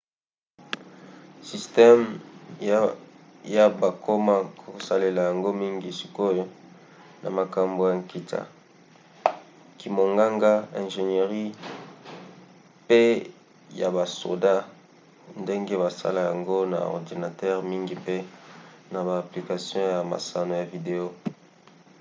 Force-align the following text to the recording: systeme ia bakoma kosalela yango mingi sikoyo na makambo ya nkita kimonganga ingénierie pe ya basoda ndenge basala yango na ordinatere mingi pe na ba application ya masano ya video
systeme 1.49 2.03
ia 3.53 3.65
bakoma 3.81 4.35
kosalela 4.61 5.21
yango 5.29 5.49
mingi 5.61 5.89
sikoyo 5.99 6.45
na 7.21 7.29
makambo 7.39 7.81
ya 7.89 7.93
nkita 8.01 8.39
kimonganga 9.79 10.53
ingénierie 10.81 11.55
pe 12.87 13.01
ya 13.81 13.87
basoda 13.97 14.53
ndenge 15.41 15.75
basala 15.83 16.19
yango 16.29 16.57
na 16.73 16.79
ordinatere 16.97 17.57
mingi 17.71 17.95
pe 18.05 18.15
na 18.91 18.99
ba 19.05 19.13
application 19.23 19.83
ya 19.93 19.99
masano 20.11 20.53
ya 20.61 20.69
video 20.73 21.05